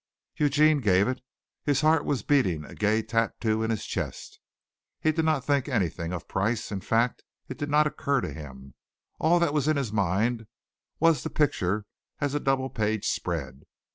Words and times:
Eugene 0.35 0.79
gave 0.79 1.07
it. 1.07 1.21
His 1.63 1.81
heart 1.81 2.05
was 2.05 2.23
beating 2.23 2.65
a 2.65 2.73
gay 2.73 3.03
tattoo 3.03 3.61
in 3.61 3.69
his 3.69 3.85
chest. 3.85 4.39
He 4.99 5.11
did 5.11 5.23
not 5.23 5.45
think 5.45 5.69
anything 5.69 6.11
of 6.11 6.27
price, 6.27 6.71
in 6.71 6.81
fact 6.81 7.23
it 7.47 7.59
did 7.59 7.69
not 7.69 7.85
occur 7.85 8.19
to 8.21 8.33
him. 8.33 8.73
All 9.19 9.37
that 9.37 9.53
was 9.53 9.67
in 9.67 9.77
his 9.77 9.93
mind 9.93 10.47
was 10.99 11.21
the 11.21 11.29
picture 11.29 11.85
as 12.19 12.33
a 12.33 12.39
double 12.39 12.71
page 12.71 13.05
spread. 13.09 13.65